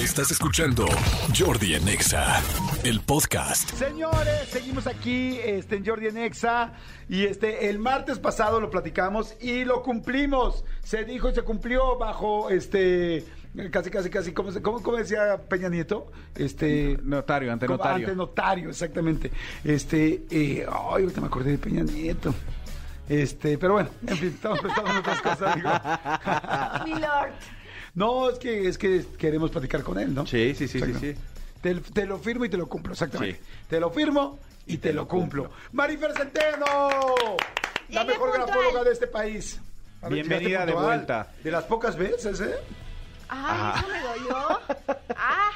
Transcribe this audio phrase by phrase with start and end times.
[0.00, 0.86] Estás escuchando
[1.38, 2.40] Jordi en Exa,
[2.84, 3.68] el podcast.
[3.74, 6.72] Señores, seguimos aquí este, en Jordi en Exa
[7.08, 10.64] y este, el martes pasado lo platicamos y lo cumplimos.
[10.82, 13.26] Se dijo y se cumplió bajo este
[13.72, 16.10] casi casi casi ¿cómo, se- cómo- cómo decía Peña Nieto?
[16.34, 18.06] Este Notario, ante notario.
[18.06, 19.30] ante notario, exactamente.
[19.64, 22.34] Este, eh, ay, ahorita me acordé de Peña Nieto.
[23.08, 25.68] Este, pero bueno, en fin, estamos pensando en otras cosas, digo.
[26.86, 27.32] Milord.
[27.94, 30.26] No, es que es que queremos platicar con él, ¿no?
[30.26, 31.14] Sí, sí, sí, sí, sí.
[31.60, 33.38] Te, te lo firmo y te lo cumplo, exactamente.
[33.38, 33.64] Sí.
[33.68, 35.50] Te lo firmo y te lo cumplo.
[35.72, 36.66] Marifer Centeno,
[37.90, 38.46] la mejor puntual.
[38.46, 39.60] grafóloga de este país.
[40.02, 41.32] A Bienvenida de vuelta.
[41.44, 42.54] De las pocas veces, ¿eh?
[43.28, 44.60] Ay, eso me dolió.
[45.22, 45.50] Ah.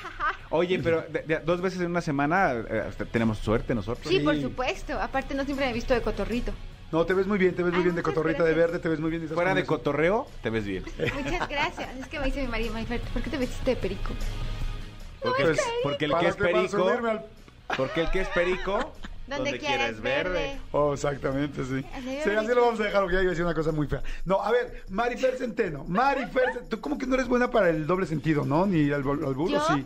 [0.51, 4.07] Oye, pero de- de- dos veces en una semana eh, tenemos suerte nosotros.
[4.09, 4.43] Sí, por Sí.
[4.43, 5.01] supuesto.
[5.01, 6.53] Aparte, no siempre me he visto de cotorrito.
[6.95, 8.67] No, te ves muy bien, te ves muy Ay, bien de cotorrita de gracias.
[8.71, 9.29] verde, te ves muy bien.
[9.29, 9.67] Fuera de eso.
[9.67, 10.85] cotorreo, te ves bien.
[11.25, 11.97] Muchas gracias.
[11.99, 14.15] Es que me dice mi marido, Marifer, ¿por qué te vestiste de perico?
[15.21, 17.27] Porque, Pues, porque el que es perico, al-
[17.77, 18.95] porque el que es perico,
[19.27, 20.61] Donde quiera es verde.
[20.71, 21.85] Oh, exactamente, sí.
[21.93, 23.89] Así Sí, así lo vamos a dejar porque ya iba a decir una cosa muy
[23.89, 24.03] fea.
[24.25, 25.83] No, a ver, Marifer Centeno.
[25.89, 28.67] Marifer, tú como que no eres buena para el doble sentido, ¿no?
[28.67, 29.61] Ni al, al burro, ¿Yo?
[29.67, 29.85] sí.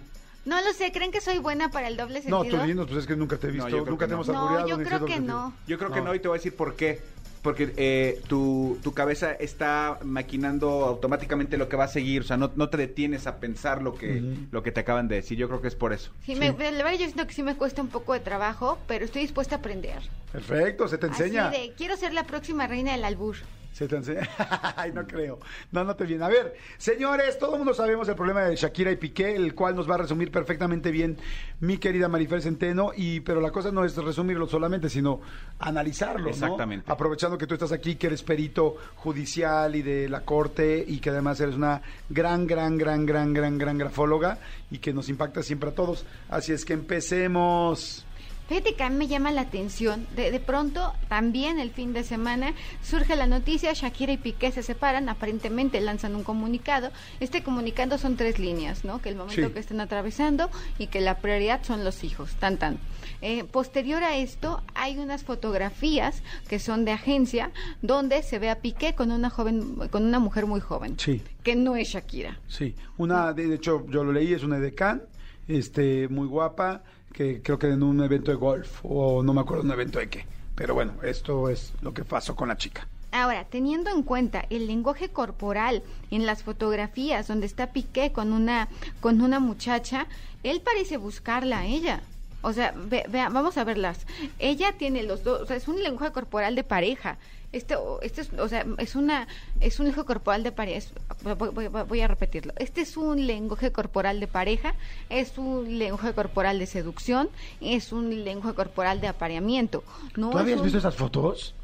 [0.49, 2.63] No lo sé, ¿creen que soy buena para el doble No, sentido?
[2.63, 4.27] tú dinos, pues es que nunca te he visto, yo creo nunca que te hemos
[4.29, 4.33] no.
[4.33, 5.53] No, albureado yo ni creo que no.
[5.67, 6.07] yo creo que No.
[6.07, 7.01] no y te voy a decir por qué.
[7.43, 12.37] Porque eh, tu, tu cabeza está maquinando automáticamente lo que va a seguir, o sea,
[12.37, 15.39] no, no te detienes a pensar lo que, lo que te acaban de decir.
[15.39, 16.11] Yo creo que es por eso.
[16.27, 19.05] Sí, me, la verdad yo siento que sí me cuesta un poco de trabajo, pero
[19.05, 20.03] estoy dispuesta a aprender.
[20.33, 21.49] Perfecto, se te enseña.
[21.49, 23.37] Así de, quiero ser la próxima reina del albur.
[23.73, 24.29] Se te enseña.
[24.77, 25.39] Ay, no creo.
[25.71, 26.25] No, no te viene.
[26.25, 29.77] A ver, señores, todo el mundo sabemos el problema de Shakira y Piqué, el cual
[29.77, 31.17] nos va a resumir perfectamente bien
[31.61, 32.91] mi querida Marifer Centeno.
[32.97, 35.21] Y, pero la cosa no es resumirlo solamente, sino
[35.61, 36.25] analizarlo.
[36.25, 36.31] ¿no?
[36.31, 36.91] Exactamente.
[36.91, 41.11] Aprovechando que tú estás aquí, que eres perito judicial y de la corte, y que
[41.11, 44.39] además eres una gran, gran, gran, gran, gran, gran grafóloga,
[44.71, 46.05] y que nos impacta siempre a todos.
[46.29, 48.05] Así es que empecemos.
[48.49, 50.07] Fíjate que a mí me llama la atención.
[50.17, 54.63] De, de pronto, también el fin de semana, surge la noticia, Shakira y Piqué se
[54.63, 56.91] separan, aparentemente lanzan un comunicado.
[57.21, 59.03] Este comunicado son tres líneas, ¿no?
[59.03, 59.53] Que el momento Sí.
[59.53, 60.49] que están atravesando
[60.79, 62.79] y que la prioridad son los hijos, tan tan.
[63.21, 67.51] Eh, posterior a esto, hay unas fotografías que son de agencia,
[67.83, 71.21] donde se ve a Piqué con una joven, con una mujer muy joven, Sí.
[71.43, 72.39] que no es Shakira.
[72.47, 75.03] Sí, una, de de hecho, yo lo leí, es una edecán,
[75.49, 76.83] este, muy guapa,
[77.13, 80.09] que creo que en un evento de golf, o no me acuerdo, un evento de
[80.09, 80.27] qué.
[80.55, 82.87] Pero bueno, esto es lo que pasó con la chica.
[83.11, 88.69] Ahora, teniendo en cuenta el lenguaje corporal en las fotografías donde está Piqué con una
[89.01, 90.07] con una muchacha,
[90.43, 92.03] él parece buscarla a ella.
[92.43, 94.07] O sea, ve- vea, vamos a verlas.
[94.39, 97.17] Ella tiene los dos, o sea, es un lenguaje corporal de pareja.
[97.51, 99.27] Este, o- este es, o sea, es una,
[99.61, 100.79] es un lenguaje corporal de pareja.
[100.79, 100.93] es-
[101.39, 102.53] voy, voy- voy a repetirlo.
[102.59, 104.75] Este es un lenguaje corporal de pareja,
[105.09, 109.83] es un lenguaje corporal de seducción, es un lenguaje corporal de apareamiento.
[110.17, 111.55] No ¿Tú es habías un- visto esas fotos?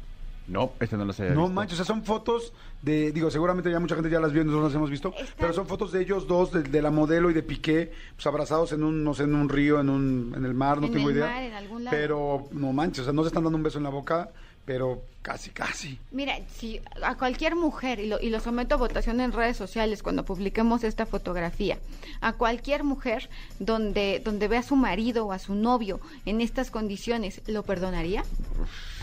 [0.47, 1.31] No, este no lo sé.
[1.31, 2.53] No manches, o sea, son fotos
[2.83, 5.65] de, digo, seguramente ya mucha gente ya las vio, nosotros las hemos visto, pero son
[5.67, 9.03] fotos de ellos dos, de, de la modelo y de Piqué, pues abrazados en un,
[9.03, 11.25] no sé, en un río, en un, en el mar, no En tengo el idea.
[11.27, 11.97] mar, en algún lado.
[11.97, 14.29] Pero no manches, o sea, no se están dando un beso en la boca,
[14.65, 15.99] pero casi, casi.
[16.11, 20.03] Mira, si a cualquier mujer, y lo, y lo someto a votación en redes sociales
[20.03, 21.77] cuando publiquemos esta fotografía,
[22.21, 26.71] a cualquier mujer donde, donde ve a su marido o a su novio en estas
[26.71, 28.23] condiciones, ¿lo perdonaría?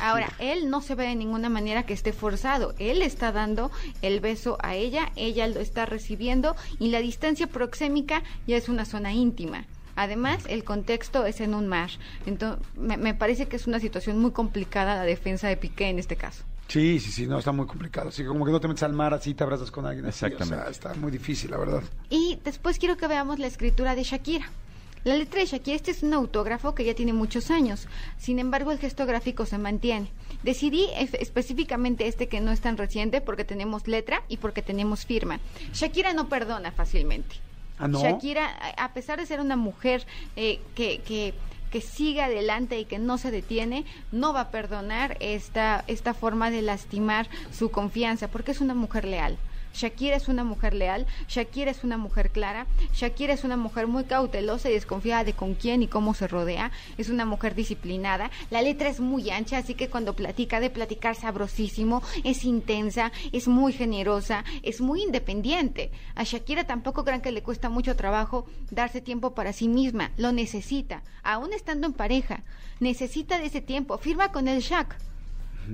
[0.00, 4.20] Ahora, él no se ve de ninguna manera que esté forzado, él está dando el
[4.20, 9.12] beso a ella, ella lo está recibiendo y la distancia proxémica ya es una zona
[9.12, 9.64] íntima.
[9.96, 11.90] Además, el contexto es en un mar.
[12.26, 15.98] Entonces, me, me parece que es una situación muy complicada la defensa de Piqué en
[15.98, 16.44] este caso.
[16.68, 18.08] Sí, sí, sí, no, está muy complicado.
[18.08, 20.06] Así como que no te metes al mar así, te abrazas con alguien.
[20.06, 20.54] así, Exactamente.
[20.54, 21.82] O sea, está muy difícil, la verdad.
[22.08, 24.48] Y después quiero que veamos la escritura de Shakira.
[25.04, 27.88] La letra de Shakira, este es un autógrafo que ya tiene muchos años.
[28.18, 30.10] Sin embargo, el gesto gráfico se mantiene.
[30.44, 35.40] Decidí específicamente este que no es tan reciente porque tenemos letra y porque tenemos firma.
[35.74, 37.36] Shakira no perdona fácilmente.
[37.82, 37.88] Ah.
[37.88, 40.06] Shakira, a pesar de ser una mujer
[40.36, 41.34] eh, que, que,
[41.70, 46.50] que sigue adelante y que no se detiene, no va a perdonar esta, esta forma
[46.50, 49.36] de lastimar su confianza, porque es una mujer leal.
[49.72, 54.04] Shakira es una mujer leal, Shakira es una mujer clara, Shakira es una mujer muy
[54.04, 58.62] cautelosa y desconfiada de con quién y cómo se rodea, es una mujer disciplinada, la
[58.62, 63.72] letra es muy ancha, así que cuando platica de platicar sabrosísimo, es intensa, es muy
[63.72, 65.90] generosa, es muy independiente.
[66.14, 70.32] A Shakira tampoco crean que le cuesta mucho trabajo darse tiempo para sí misma, lo
[70.32, 72.42] necesita, aún estando en pareja,
[72.80, 75.11] necesita de ese tiempo, firma con el Shak.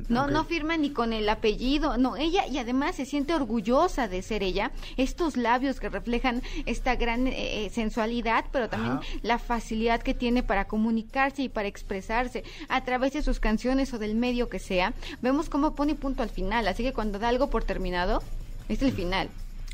[0.09, 4.23] No, no firma ni con el apellido, no, ella y además se siente orgullosa de
[4.23, 4.71] ser ella.
[4.97, 9.03] Estos labios que reflejan esta gran eh, eh, sensualidad, pero también Ajá.
[9.23, 13.99] la facilidad que tiene para comunicarse y para expresarse a través de sus canciones o
[13.99, 14.93] del medio que sea.
[15.23, 18.23] Vemos cómo pone punto al final, así que cuando da algo por terminado,
[18.69, 19.29] es el final.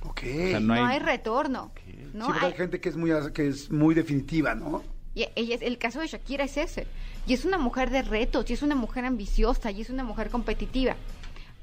[0.06, 0.20] Ok.
[0.20, 1.70] sea, No, no hay, retorno.
[2.12, 4.82] No sí, hay hay- gente que es muy, que es muy definitiva, ¿no?
[5.14, 6.86] Y ella es- el caso de Shakira es ese.
[7.26, 10.30] Y es una mujer de retos, y es una mujer ambiciosa, y es una mujer
[10.30, 10.96] competitiva.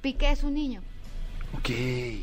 [0.01, 0.81] Piqué es un niño.
[1.57, 1.69] Ok.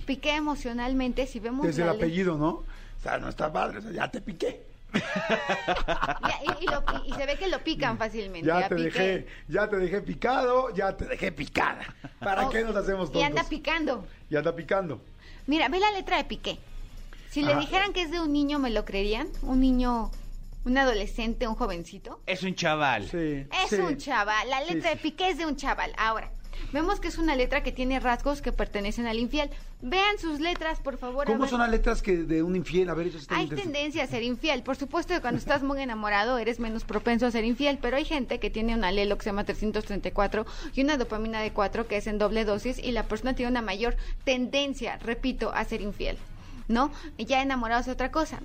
[0.07, 2.49] Piqué emocionalmente, si vemos Desde el apellido, ¿no?
[2.49, 2.65] O
[3.03, 4.67] sea, no está padre, o sea, ya te piqué.
[4.93, 8.47] Y, y lo- y- y se ve que lo pican fácilmente.
[8.49, 8.85] Ya te Piqué.
[8.91, 11.83] dejé, ya te dejé picado, ya te dejé picada.
[12.19, 13.29] ¿Para Oh, qué nos hacemos Y tontos?
[13.29, 14.05] anda picando.
[14.31, 15.01] Y anda picando.
[15.47, 16.59] Mira, ve la letra de Piqué.
[17.31, 19.29] Si le dijeran que es de un niño, ¿me lo creerían?
[19.43, 20.11] Un niño,
[20.69, 22.21] un adolescente, un jovencito.
[22.27, 23.09] Es un chaval.
[23.09, 23.47] Sí.
[23.65, 23.77] Es sí.
[23.77, 24.49] un chaval.
[24.49, 24.97] La letra sí.
[24.97, 25.93] de Piqué es de un chaval.
[25.97, 26.31] Ahora,
[26.73, 29.51] vemos que es una letra que tiene rasgos que pertenecen al infiel.
[29.81, 31.27] Vean sus letras, por favor.
[31.27, 32.91] ¿Cómo son las letras que de un infiel?
[32.91, 34.63] A ver, eso está Hay tendencia a ser infiel.
[34.63, 38.05] Por supuesto que cuando estás muy enamorado eres menos propenso a ser infiel, pero hay
[38.05, 41.97] gente que tiene un alelo que se llama 334 y una dopamina de 4 que
[41.97, 46.19] es en doble dosis y la persona tiene una mayor tendencia, repito, a ser infiel.
[46.67, 46.93] ¿No?
[47.17, 48.41] Ya enamorados de otra cosa.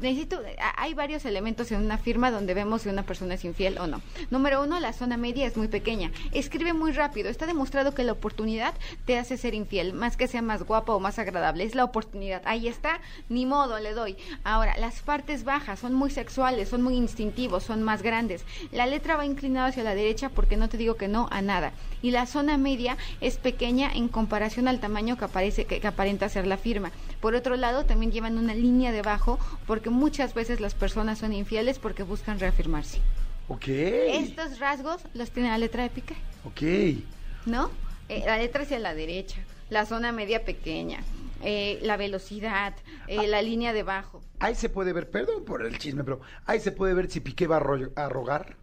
[0.00, 0.40] Necesito,
[0.76, 4.02] hay varios elementos en una firma donde vemos si una persona es infiel o no.
[4.30, 6.12] Número uno, la zona media es muy pequeña.
[6.32, 7.30] Escribe muy rápido.
[7.30, 8.74] Está demostrado que la oportunidad
[9.06, 11.64] te hace ser infiel, más que sea más guapa o más agradable.
[11.64, 12.42] Es la oportunidad.
[12.44, 14.16] Ahí está, ni modo, le doy.
[14.44, 18.44] Ahora, las partes bajas son muy sexuales, son muy instintivos, son más grandes.
[18.72, 21.72] La letra va inclinada hacia la derecha porque no te digo que no a nada.
[22.02, 26.28] Y la zona media es pequeña en comparación al tamaño que aparece que, que aparenta
[26.28, 26.92] ser la firma.
[27.26, 31.80] Por otro lado, también llevan una línea debajo porque muchas veces las personas son infieles
[31.80, 33.00] porque buscan reafirmarse.
[33.48, 33.64] Ok.
[33.66, 36.14] Estos rasgos los tiene la letra de Piqué,
[36.44, 37.02] Ok.
[37.46, 37.72] ¿no?
[38.08, 39.40] Eh, la letra hacia la derecha,
[39.70, 41.00] la zona media pequeña,
[41.42, 42.74] eh, la velocidad,
[43.08, 44.22] eh, la línea debajo.
[44.38, 47.48] Ahí se puede ver, perdón por el chisme, pero ahí se puede ver si Piqué
[47.48, 48.54] va a, ro- a rogar.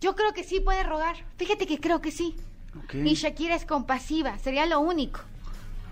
[0.00, 1.16] Yo creo que sí puede rogar.
[1.36, 2.34] Fíjate que creo que sí.
[2.82, 2.94] Ok.
[2.94, 5.20] Y Shakira es compasiva, sería lo único.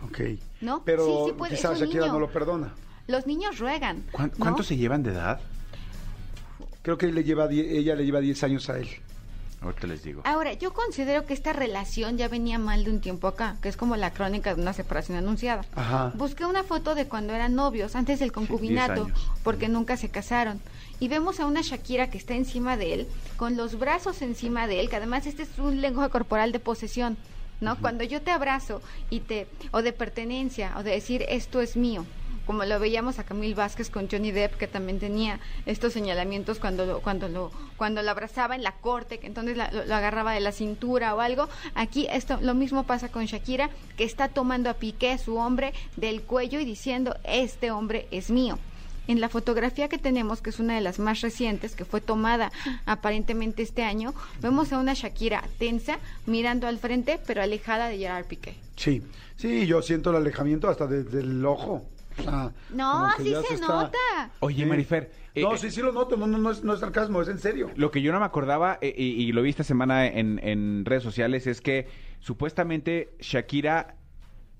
[0.05, 0.21] Ok.
[0.61, 0.83] ¿No?
[0.85, 2.13] Pero Sí, sí puede, quizás Shakira niño.
[2.15, 2.73] no lo perdona.
[3.07, 4.05] Los niños ruegan.
[4.13, 4.39] ¿Cuán- ¿no?
[4.39, 5.41] ¿Cuánto se llevan de edad?
[6.83, 8.89] Creo que le lleva die- ella le lleva 10 años a él.
[9.63, 10.23] Ahorita les digo.
[10.25, 13.77] Ahora, yo considero que esta relación ya venía mal de un tiempo acá, que es
[13.77, 15.67] como la crónica de una separación anunciada.
[15.75, 16.13] Ajá.
[16.15, 19.31] Busqué una foto de cuando eran novios, antes del concubinato, 10 años.
[19.45, 20.61] porque nunca se casaron.
[20.99, 24.81] Y vemos a una Shakira que está encima de él, con los brazos encima de
[24.81, 27.19] él, que además este es un lenguaje corporal de posesión,
[27.61, 27.79] ¿no?
[27.81, 32.07] Cuando yo te abrazo y te, o de pertenencia, o de decir esto es mío,
[32.47, 36.87] como lo veíamos a Camil Vázquez con Johnny Depp, que también tenía estos señalamientos cuando
[36.87, 40.33] lo, cuando lo, cuando lo abrazaba en la corte, que entonces la- lo, lo agarraba
[40.33, 41.49] de la cintura o algo.
[41.75, 46.23] Aquí esto lo mismo pasa con Shakira, que está tomando a Piqué, su hombre, del
[46.23, 48.59] cuello y diciendo, este hombre es mío.
[49.11, 52.53] En la fotografía que tenemos, que es una de las más recientes, que fue tomada
[52.87, 58.27] aparentemente este año, vemos a una Shakira tensa, mirando al frente, pero alejada de Gerard
[58.27, 58.55] Piqué.
[58.77, 59.03] Sí.
[59.35, 61.85] Sí, yo siento el alejamiento hasta desde el ojo.
[62.19, 64.31] O sea, No, como que sí ya se está- nota.
[64.39, 64.65] Oye.
[64.65, 65.11] Marifer.
[65.35, 66.17] eh, No, eh, sí, sí lo noto.
[66.17, 67.69] No, no, no es, no es sarcasmo, es en serio.
[67.75, 70.85] Lo que yo no me acordaba, eh, y, y lo vi esta semana en, en
[70.85, 71.89] redes sociales, es que
[72.21, 73.97] supuestamente Shakira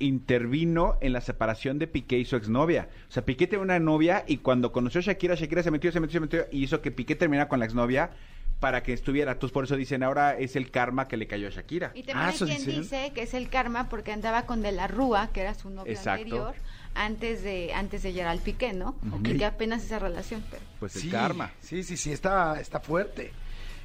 [0.01, 2.89] intervino en la separación de Piqué y su exnovia.
[3.09, 6.01] O sea, Piqué tenía una novia y cuando conoció a Shakira, Shakira se metió, se
[6.01, 8.11] metió, se metió y hizo que Piqué terminara con la exnovia
[8.59, 9.33] para que estuviera.
[9.33, 11.93] Entonces, por eso dicen, ahora es el karma que le cayó a Shakira.
[11.95, 12.81] Y también Ah, hay quien dicen.
[12.83, 15.91] dice que es el karma porque andaba con De la Rúa, que era su novio
[15.93, 16.25] Exacto.
[16.25, 16.55] anterior,
[16.95, 18.97] antes de antes de Gerald Piqué, ¿no?
[19.25, 20.43] Y que apenas esa relación.
[20.51, 20.63] Pero...
[20.79, 21.53] Pues el sí, karma.
[21.61, 23.33] Sí, sí, sí, está, está fuerte.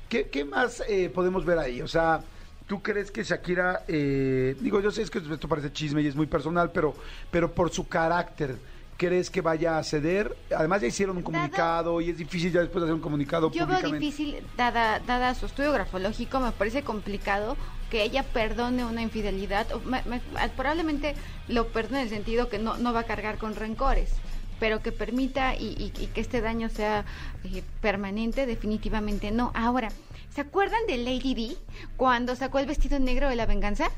[0.09, 1.81] ¿Qué, qué más eh, podemos ver ahí?
[1.81, 2.21] O sea,
[2.65, 6.15] ¿tú crees que Shakira, eh, digo, yo sé es que esto parece chisme y es
[6.15, 6.95] muy personal, pero,
[7.29, 8.61] pero por su carácter,
[8.97, 10.35] ¿crees que vaya a ceder?
[10.55, 13.51] Además ya hicieron un Dado- comunicado y es difícil ya después de hacer un comunicado
[13.51, 17.57] Yo veo difícil, dada, dada su estudio grafológico, me parece complicado
[17.89, 19.71] que ella perdone una infidelidad.
[19.73, 20.21] o me- me-
[20.55, 21.15] probablemente
[21.47, 24.21] lo perdone en el sentido que no, no va a cargar con rencores,
[24.59, 27.05] pero que permita y, y- y que este daño sea
[27.43, 29.51] eh, permanente, definitivamente no.
[29.55, 29.89] Ahora,
[30.33, 31.57] ¿se acuerdan de Lady D
[31.97, 33.89] cuando sacó el vestido negro de la venganza?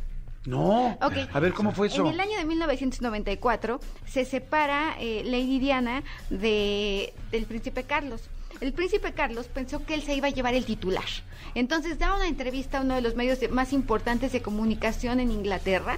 [0.46, 1.14] No, Ok.
[1.34, 2.02] a ver, ¿cómo fue eso?
[2.06, 8.22] En el año de 1994 se separa eh, Lady Diana de, del príncipe Carlos.
[8.62, 11.04] El príncipe Carlos pensó que él se iba a llevar el titular.
[11.54, 15.32] Entonces da una entrevista a uno de los medios de- más importantes de comunicación en
[15.32, 15.98] Inglaterra.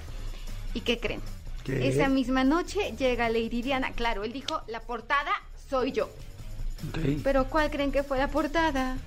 [0.74, 1.22] ¿Y qué creen?
[1.70, 1.88] ¿Qué?
[1.88, 3.92] Esa misma noche llega Lady Diana.
[3.92, 5.32] Claro, él dijo, la portada
[5.70, 6.06] soy yo.
[6.90, 7.22] Ok.
[7.24, 8.98] Pero ¿cuál creen que fue la portada?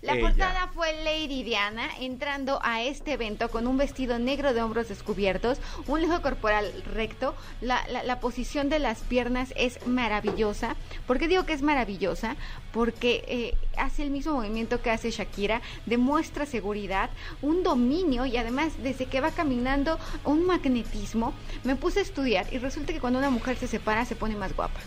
[0.00, 0.22] La Ella.
[0.28, 5.58] portada fue Lady Diana entrando a este evento con un vestido negro de hombros descubiertos,
[5.88, 10.76] un lujo corporal recto, la, la- la posición de las piernas es maravillosa.
[11.08, 12.36] ¿Por qué digo que es maravillosa?
[12.72, 17.10] Porque eh, hace el mismo movimiento que hace Shakira, demuestra seguridad,
[17.42, 21.34] un dominio y además desde que va caminando un magnetismo.
[21.64, 24.54] Me puse a estudiar y resulta que cuando una mujer se separa se pone más
[24.54, 24.78] guapa.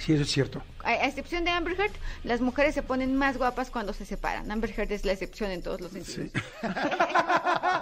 [0.00, 0.62] Sí, eso es cierto.
[0.84, 1.92] A, a excepción de Amber Heard,
[2.24, 4.50] las mujeres se ponen más guapas cuando se separan.
[4.50, 6.30] Amber Heard es la excepción en todos los sentidos.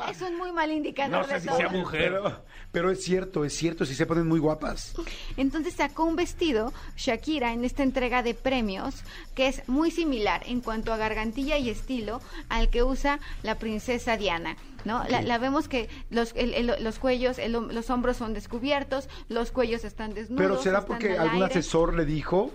[0.11, 1.57] es un muy mal indicador No sé de si todo.
[1.59, 2.12] sea mujer.
[2.12, 4.95] Pero, pero es cierto, es cierto, si se ponen muy guapas.
[5.37, 8.97] Entonces sacó un vestido, Shakira, en esta entrega de premios,
[9.35, 14.17] que es muy similar en cuanto a gargantilla y estilo al que usa la princesa
[14.17, 14.57] Diana.
[14.85, 15.03] ¿No?
[15.09, 19.50] La, la vemos que los, el- el- los cuellos, el los hombros son descubiertos, los
[19.50, 20.38] cuellos están desnudos.
[20.41, 21.47] Pero ¿será porque al algún aire.
[21.59, 22.53] asesor le dijo?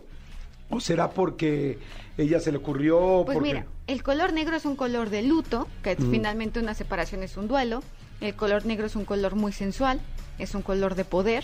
[0.71, 1.77] ¿O será porque
[2.17, 3.23] ella se le ocurrió?
[3.25, 3.53] Pues porque...
[3.53, 6.11] mira, el color negro es un color de luto, que Mm.
[6.11, 7.83] finalmente una separación es un duelo.
[8.21, 9.99] El color negro es un color muy sensual,
[10.39, 11.43] es un color de poder.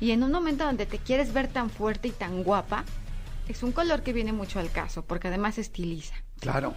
[0.00, 2.84] Y en un momento donde te quieres ver tan fuerte y tan guapa,
[3.48, 6.14] es un color que viene mucho al caso, porque además estiliza.
[6.40, 6.74] Claro.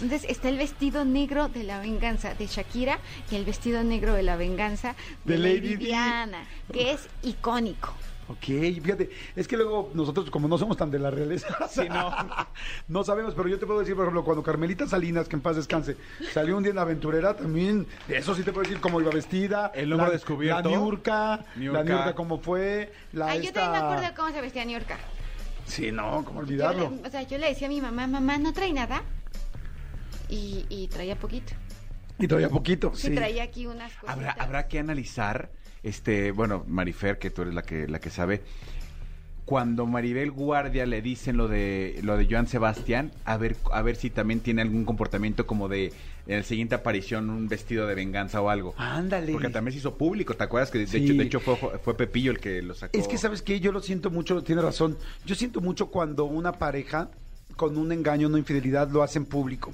[0.00, 3.00] Entonces está el vestido negro de la venganza de Shakira
[3.32, 4.94] y el vestido negro de la venganza
[5.24, 5.84] de, De Lady, Lady Di.
[5.86, 7.92] Diana, que es icónico.
[8.28, 12.10] Ok, fíjate, es que luego nosotros como no somos tan de la realeza, Sí, no.
[12.88, 15.56] no sabemos, pero yo te puedo decir, por ejemplo, cuando Carmelita Salinas, que en paz
[15.56, 15.96] descanse,
[16.32, 19.72] salió un día en la aventurera, también, eso sí te puedo decir cómo iba vestida.
[19.74, 20.68] El hombro la, descubierto.
[20.70, 21.78] La Niurka, Niurka.
[21.78, 24.64] la Niurka cómo fue, la Ay, yo esta- también me acuerdo de cómo se vestía
[24.64, 24.96] York.
[25.64, 26.90] Sí, no, cómo Yo olvidarlo.
[26.90, 29.02] le- o sea, yo le decía a mi mamá, mamá, ¿no trae nada?
[30.28, 31.54] Y, y traía poquito.
[32.18, 33.14] Y todavía poquito, Sí, sí.
[33.14, 34.16] traía aquí unas cosas.
[34.16, 35.50] Habrá, habrá que analizar,
[35.82, 38.42] este, bueno, Marifer, que tú eres la que, la que sabe,
[39.48, 43.96] cuando Maribel Guardia le dicen lo de lo de Joan Sebastián, a ver, a ver
[43.96, 45.90] si también tiene algún comportamiento como de
[46.26, 48.74] en la siguiente aparición un vestido de venganza o algo.
[48.76, 49.32] Ándale.
[49.32, 50.98] Porque también se hizo público, ¿te acuerdas que de, Sí.
[50.98, 52.98] hecho, de hecho fue, fue Pepillo el que lo sacó?
[52.98, 53.58] Es que, ¿sabes qué?
[53.58, 54.98] Yo lo siento mucho, tiene razón.
[55.24, 57.08] Yo siento mucho cuando una pareja,
[57.56, 59.72] con un engaño, una infidelidad, lo hacen público.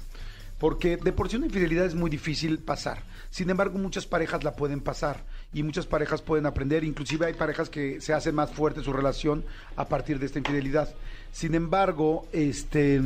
[0.57, 3.03] Porque de por sí una infidelidad es muy difícil pasar.
[3.29, 6.83] Sin embargo, muchas parejas la pueden pasar y muchas parejas pueden aprender.
[6.83, 9.43] Inclusive hay parejas que se hace más fuerte su relación
[9.77, 10.93] a partir de esta infidelidad.
[11.31, 13.01] Sin embargo, este,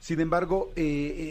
[0.00, 0.82] sin embargo, eh,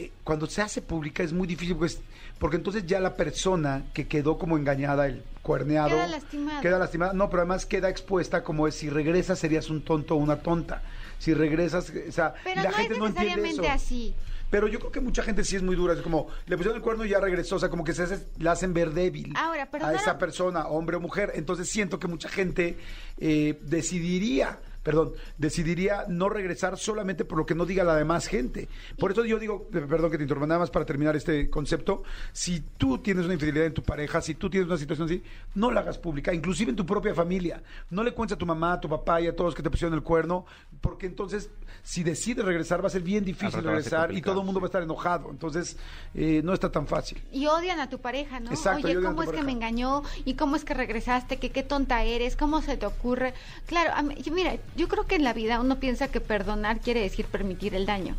[0.05, 1.99] eh, cuando se hace pública es muy difícil, pues,
[2.39, 6.61] porque entonces ya la persona que quedó como engañada, el cuerneado, Queda lastimada.
[6.61, 7.13] queda lastimada.
[7.13, 10.81] No, pero además queda expuesta como es si regresas serías un tonto o una tonta.
[11.19, 13.73] Si regresas, o sea, Pero la no gente es no entiende necesariamente eso.
[13.73, 14.15] así.
[14.55, 16.81] Pero yo creo que mucha gente sí es muy dura, es como le pusieron el
[16.81, 19.67] cuerno y ya regresó, o sea, como que se hace- la hacen ver débil Ahora,
[19.81, 21.33] a esa persona, hombre o mujer.
[21.35, 22.77] Entonces siento que mucha gente
[23.17, 28.69] eh, decidiría, perdón, decidiría no regresar solamente por lo que no diga la demás gente.
[28.99, 32.63] Por eso yo digo, perdón que te interrumpa, nada más para terminar este concepto, si
[32.77, 35.23] tú tienes una infidelidad en tu pareja, si tú tienes una situación así,
[35.55, 37.63] no la hagas pública, inclusive en tu propia familia.
[37.89, 39.95] No le cuentes a tu mamá, a tu papá y a todos que te pusieron
[39.95, 40.45] el cuerno,
[40.81, 41.49] porque entonces
[41.81, 44.61] si decides regresar va a ser bien difícil regresar y todo el mundo sí.
[44.61, 45.31] va a estar enojado.
[45.31, 45.77] Entonces
[46.13, 47.21] eh, no está tan fácil.
[47.31, 48.51] Y odian a tu pareja, ¿no?
[48.51, 50.03] Exacto, y Oye, ¿cómo es que me engañó?
[50.25, 51.37] ¿Y cómo es que regresaste?
[51.37, 52.35] ¿Que qué tonta eres?
[52.35, 53.33] ¿Cómo se te ocurre?
[53.65, 56.81] Claro, a mí- yo- mira, yo creo que en la vida uno piensa que perdonar
[56.81, 58.15] quiere decir permitir el daño.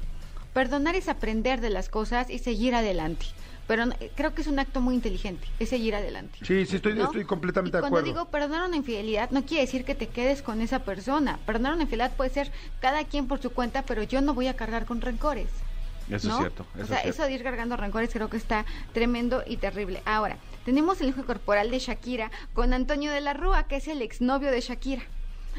[0.52, 3.26] Perdonar es aprender de las cosas y seguir adelante.
[3.66, 6.38] Pero no- creo que es un acto muy inteligente, es seguir adelante.
[6.42, 7.04] Sí, sí, estoy, ¿no?
[7.04, 8.06] estoy completamente Y de cuando acuerdo.
[8.20, 11.38] digo perdonar una infidelidad, no quiere decir que te quedes con esa persona.
[11.44, 14.54] Perdonar una infidelidad puede ser cada quien por su cuenta, pero yo no voy a
[14.54, 15.50] cargar con rencores.
[16.08, 16.34] Eso ¿no?
[16.34, 16.64] es cierto.
[16.74, 17.22] Eso o sea, es cierto.
[17.22, 20.00] eso de ir cargando rencores creo que está tremendo y terrible.
[20.06, 24.00] Ahora, tenemos el hijo corporal de Shakira con Antonio de la Rúa, que es el
[24.00, 25.02] exnovio de Shakira.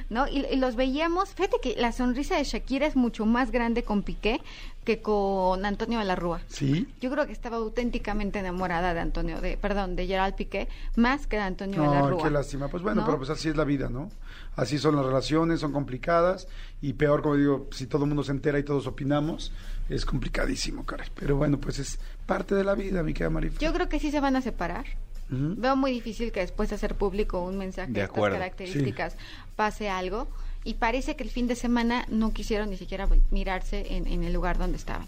[0.09, 0.27] ¿No?
[0.27, 4.03] Y, y los veíamos, fíjate que la sonrisa de Shakira es mucho más grande con
[4.03, 4.41] Piqué
[4.87, 6.39] que con Antonio de la Rúa.
[6.47, 6.87] Sí.
[7.01, 11.35] Yo creo que estaba auténticamente enamorada de Antonio, de, perdón, de Gerald Piqué, más que
[11.35, 12.23] de Antonio de la Rúa.
[12.23, 12.69] qué lástima.
[12.69, 13.05] Pues bueno, ¿No?
[13.05, 14.09] pero pues así es la vida, ¿no?
[14.55, 16.47] Así son las relaciones, son complicadas
[16.81, 19.51] y peor, como digo, si todo el mundo se entera y todos opinamos,
[19.89, 21.09] es complicadísimo, caray.
[21.15, 23.59] Pero bueno, pues es parte de la vida, mi querida Marif.
[23.59, 24.85] Yo creo que sí se van a separar.
[25.29, 29.15] Veo muy difícil que después de hacer público un mensaje De de, estas características
[29.55, 30.27] pase algo.
[30.63, 34.33] Y parece que el fin de semana no quisieron ni siquiera mirarse en, en el
[34.33, 35.07] lugar donde estaban.